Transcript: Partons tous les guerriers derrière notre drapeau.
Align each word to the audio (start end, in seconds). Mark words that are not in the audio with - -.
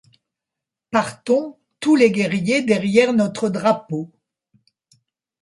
Partons 0.89 1.59
tous 1.79 1.95
les 1.95 2.09
guerriers 2.09 2.63
derrière 2.63 3.13
notre 3.13 3.49
drapeau. 3.49 4.11